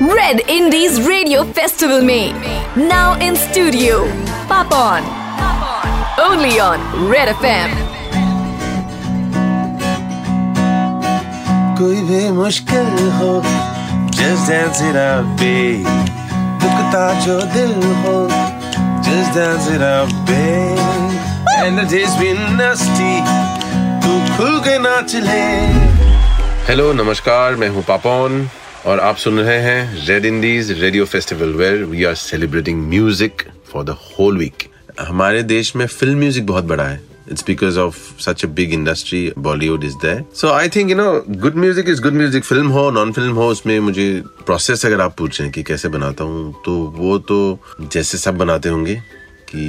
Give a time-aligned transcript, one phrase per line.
[0.00, 2.32] Red Indies Radio Festival में
[2.76, 3.96] now in studio
[4.48, 5.02] Papon
[6.26, 6.78] only on
[7.10, 7.74] Red FM
[11.80, 13.32] कोई भी मुश्किल हो
[14.20, 15.92] just dance it out babe
[16.62, 17.74] दुखता जो दिल
[18.06, 18.16] हो
[19.02, 20.78] just dance it out babe
[21.62, 23.43] and the day's been nasty
[24.05, 25.41] तू खुल के नाच ले
[26.65, 28.47] हेलो नमस्कार मैं हूँ पापोन
[28.85, 33.83] और आप सुन रहे हैं Red Indies radio festival where we are celebrating music for
[33.83, 34.63] the whole week
[34.99, 39.19] हमारे देश में फ़िल्म म्यूज़िक बहुत बड़ा है It's because of such a big industry.
[39.45, 40.17] Bollywood is there.
[40.41, 42.43] So I think you know, good music is good music.
[42.49, 44.05] Film हो, non film हो, उसमें मुझे
[44.49, 47.39] process अगर आप पूछें कि कैसे बनाता हूँ, तो वो तो
[47.81, 48.95] जैसे सब बनाते होंगे
[49.49, 49.65] कि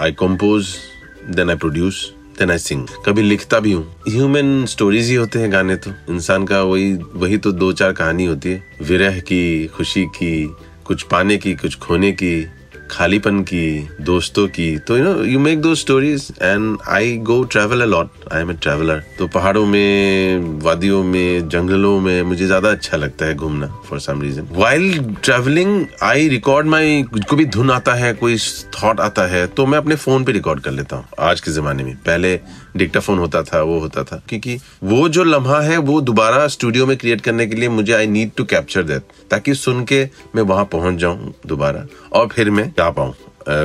[0.00, 0.74] I compose,
[1.38, 2.02] then I produce,
[2.38, 6.44] then I sing कभी लिखता भी हूँ। ह्यूमन स्टोरीज ही होते हैं गाने तो। इंसान
[6.44, 11.36] का वही वही तो दो चार कहानी होती है। विरह की, खुशी की, कुछ पाने
[11.36, 12.46] की, कुछ खोने की।
[12.90, 17.82] खालीपन की, दोस्तों की। तो यू नो यू मेक दो stories and I go travel
[17.82, 22.70] a lot I am a traveller तो पहाड़ों में, वादियों में, जंगलों में मुझे ज़्यादा
[22.70, 27.70] अच्छा लगता है घूमना for some reason while travelling I record my को भी धुन
[27.70, 28.36] आता है, कोई
[28.74, 31.84] थॉट आता है तो मैं अपने फ़ोन पे रिकॉर्ड कर लेता हूँ, आज के जमाने
[31.84, 32.38] में। पहले
[32.76, 36.96] डिक्टाफोन होता था, वो होता था। क्योंकि वो जो लम्हा है, वो दोबारा स्टूडियो में
[36.96, 40.02] क्रिएट करने के लिए मुझे I need to capture that ताकि सुन के
[40.36, 43.14] मैं वहाँ पहुँच जाऊँ दोबारा। और फिर मैं जा पाऊँ।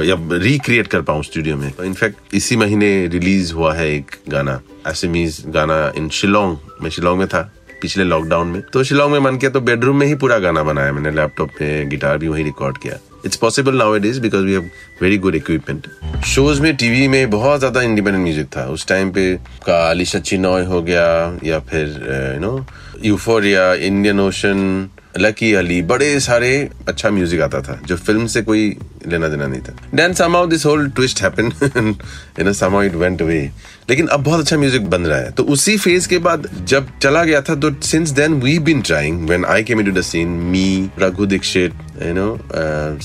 [0.06, 5.44] या रिक्रिएट कर पाऊँ स्टूडियो में। इनफैक्ट इसी महीने रिलीज़ हुआ है एक गाना एसमीज
[5.48, 7.42] गाना इन शिलोंग मैं शिलोंग में था,
[7.82, 10.92] पिछले लॉकडाउन में। तो शिलोंग में मन किया तो बेडरूम में ही पूरा गाना बनाया
[10.94, 14.54] मैंने। लैपटॉप में गिटार भी वही रिकॉर्ड किया। It's possible now it is because we
[14.54, 14.70] have
[15.02, 15.88] very good equipment
[16.26, 19.34] shows में, टीवी में बहुत ज़्यादा इंडिपेंडेंट म्यूज़िक था। उस टाइम पे
[19.66, 21.06] का अलीशा चिनॉय हो गया,
[21.44, 21.88] या फिर
[22.34, 22.66] you know
[23.06, 26.52] Euphoria Indian Ocean Lucky Ali बड़े सारे
[26.88, 28.76] अच्छा म्यूज़िक आता था, जो फ़िल्म से कोई
[29.08, 33.22] लेना देना नहीं था। Then somehow this whole twist happened you know somehow it went
[33.22, 33.42] away
[33.90, 37.24] लेकिन अब बहुत अच्छा म्यूज़िक बन रहा है। तो उसी फ़ेज़ के बाद जब चला
[37.24, 40.90] गया था तो since then we been trying when I came into the scene me
[41.00, 42.38] Raghu Dikshit you know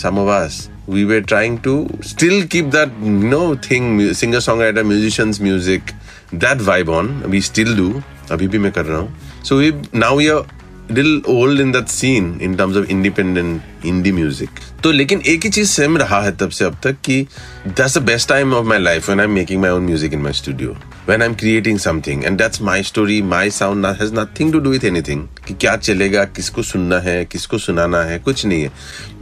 [0.02, 4.84] some of us we were trying to still keep that you know thing singer songwriter
[4.86, 5.94] musicians music
[6.32, 8.02] that vibe on we still do
[8.32, 9.72] अभी भी मैं कर रहा हूँ so we
[10.02, 10.44] now we are
[10.88, 14.48] little old in that scene in terms of independent indie music.
[14.82, 17.26] तो लेकिन एक ही चीज़ same रहा है तब से अब तक कि
[17.66, 20.32] that's the best time of my life when I'm making my own music in my
[20.32, 20.76] studio.
[21.06, 24.84] When I'm creating something and that's my story, my sound has nothing to do with
[24.84, 25.28] anything.
[25.48, 28.72] कि क्या चलेगा, किसको सुनना है, किसको सुनाना है, कुछ नहीं है।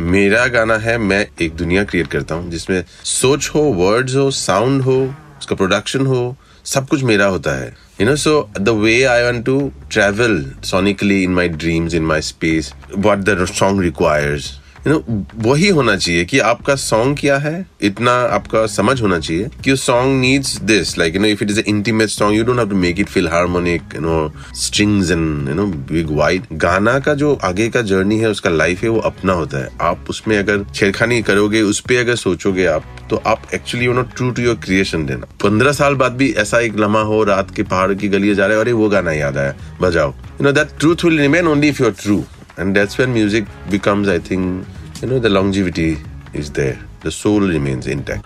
[0.00, 4.82] मेरा गाना है, मैं एक दुनिया क्रिएट करता हूँ, जिसमें सोच हो वर्ड्स हो साउंड
[4.82, 9.22] हो, उसका प्रोडक्शन हो, सब कुछ मेरा होता है। You know so the way I
[9.22, 14.92] want to travel sonically in my dreams in my space what the song requires you
[14.92, 19.76] know वही होना चाहिए कि आपका सॉन्ग क्या है, इतना आपका समझ होना चाहिए कि
[19.76, 22.70] song needs this like you know if it is a intimate song you don't have
[22.70, 27.14] to make it feel harmonic you know strings and you know big wide गाना का
[27.14, 30.64] जो आगे का जर्नी है, उसका लाइफ है, वो अपना होता है। आप उसमें अगर
[30.74, 34.54] छेड़खानी करोगे, उस पर अगर सोचोगे आप तो आप actually you know true to your
[34.64, 38.34] creation देना। पंद्रह साल बाद भी ऐसा एक लम्हा हो, रात के पहाड़ की गलियाँ
[38.34, 41.68] जा रहे अरे वो गाना याद आया, बजाओ। You know that truth will remain only
[41.68, 42.24] if you're true
[42.57, 45.89] and that's when music becomes i think you know the longevity
[46.33, 48.23] is there the soul remains intact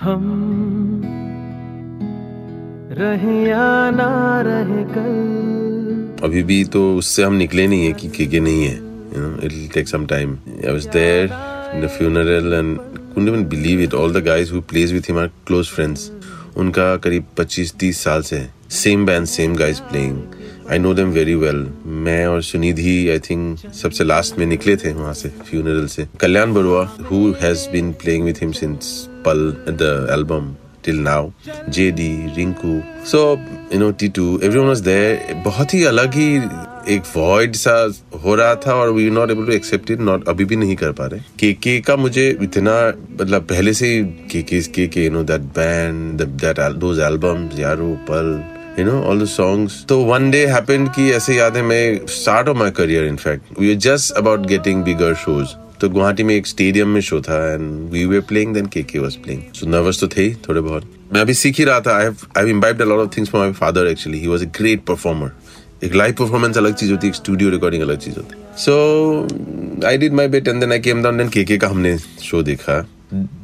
[3.00, 3.66] रहे या
[3.96, 4.10] ना
[4.46, 8.76] रहे कल अभी भी तो उससे हम निकले नहीं है कि के नहीं है
[9.14, 11.28] you know it'll take some time i was there
[11.74, 12.80] in the funeral and
[13.14, 16.10] couldn't even believe it all the guys who plays with him are close friends
[16.62, 20.18] उनका करीब 25-30 साल से है same band same guys playing
[20.71, 21.67] I know them very well
[22.05, 26.55] मैं और Sunidhi I think सबसे last में निकले थे वहाँ से फ्यूनरल से। Kalyan
[26.55, 28.95] Barua who has been playing with him since
[29.27, 30.55] पल the album
[30.87, 31.21] till now
[31.77, 32.05] JD
[32.35, 32.73] Rinku,
[33.13, 33.21] so,
[33.71, 35.33] you know T2 everyone was there.
[35.45, 36.27] बहुत ही अलग ही
[36.95, 37.73] एक वॉइड सा
[38.25, 40.93] हो रहा था और we not able to accept it not अभी भी नहीं कर
[41.01, 42.77] पा रहे। के के का मुझे इतना
[43.21, 43.91] मतलब पहले से
[44.33, 48.31] के के के के you know that band that those albums यारो पल
[48.79, 52.49] you know all the songs तो वन डे हैपेंड कि ऐसे याद है मैं start
[52.49, 56.47] of my career in fact we are just about getting bigger shows तो गुवाहाटी में एक
[56.47, 60.01] स्टेडियम में शो था and we were playing then के के वाज प्लेइंग सो नर्वस
[60.01, 60.91] तो थे ही, थोड़े बहुत.
[61.13, 63.43] मैं अभी सीख ही रहा था I have I imbibed a lot of things from
[63.43, 65.31] my father actually he was a great performer
[65.85, 68.39] एक लाइव परफॉर्मेंस अलग चीज़ होती है स्टूडियो रिकॉर्डिंग अलग चीज़ होती.
[68.39, 71.97] है so I did my bet and then I came down then के का हमने
[71.99, 72.87] शो देखा.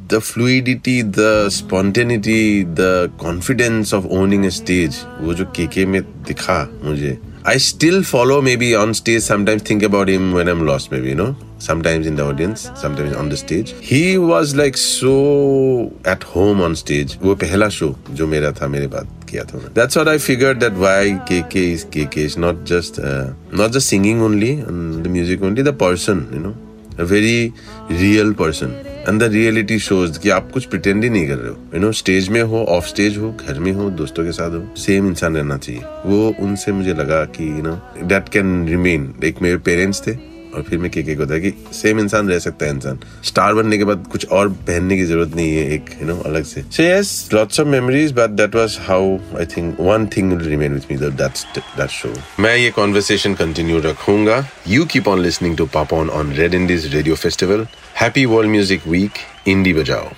[0.08, 6.62] the fluidity, the spontaneity, the confidence of owning a stage, वो जो केके में दिखा
[6.84, 11.08] मुझे I still follow maybe on stage, sometimes think about him when I'm lost, maybe,
[11.08, 13.70] you know, sometimes in the audience, sometimes on the stage.
[13.80, 17.16] He was like so at home on stage.
[17.22, 20.74] वो पहला show जो मेरा था मेरे बाद किया था That's what I figured that
[20.74, 25.42] why KK is KK is not just uh, not just singing only and the music
[25.42, 26.54] only, the person, you know,
[26.98, 27.52] a very
[27.88, 28.76] real person.
[29.09, 32.29] The reality shows कि आप कुछ pretend ही नहीं कर रहे हो। You know stage
[32.29, 35.57] में हो of stage हो, घर में हो, दोस्तों के साथ हो सेम इंसान रहना
[35.57, 40.11] चाहिए। वो उनसे मुझे लगा कि you know that can remain एक मेरे पेरेंट्स थे
[40.53, 43.77] और फिर मैं के को था कि सेम इंसान रह सकता है इंसान। स्टार बनने
[43.77, 46.83] के बाद कुछ और पहनने की ज़रूरत नहीं है एक यू नो अलग से। So
[46.83, 50.85] yes lots of memories but that was how I think one thing will remain with
[50.91, 56.09] me that's that show मैं ये कॉन्वर्सेशन कंटिन्यू रखूँगा। You keep on listening to Papon
[56.09, 57.67] on Red Indies Radio Festival
[58.01, 59.11] happy world music week
[59.47, 60.09] indie बजाओ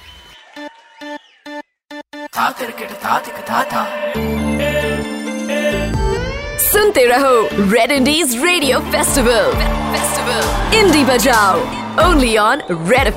[6.66, 7.36] सुनते रहो
[7.72, 9.52] Red Indies Radio Festival
[10.25, 11.60] festival indie बजाओ
[12.07, 13.13] only on red